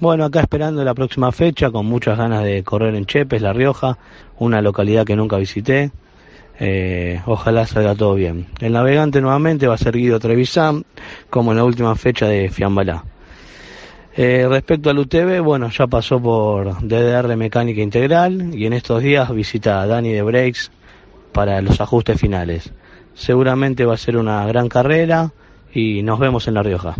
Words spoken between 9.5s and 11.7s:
va a ser Guido Trevisan, como en la